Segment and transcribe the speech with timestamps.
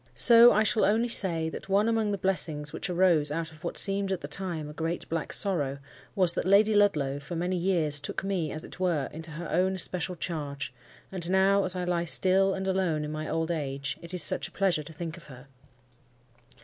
[0.15, 3.77] So I shall only say, that one among the blessings which arose out of what
[3.77, 5.77] seemed at the time a great, black sorrow
[6.15, 9.75] was, that Lady Ludlow for many years took me, as it were, into her own
[9.75, 10.73] especial charge;
[11.11, 14.47] and now, as I lie still and alone in my old age, it is such
[14.47, 15.45] a pleasure to think of her!